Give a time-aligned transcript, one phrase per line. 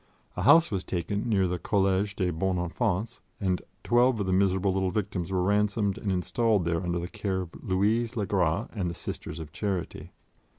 [0.35, 4.73] A house was taken near the Collège des Bons Enfants, and twelve of the miserable
[4.73, 8.89] little victims were ransomed and installed there under the care of Louise le Gras and
[8.89, 10.11] the Sisters of Charity.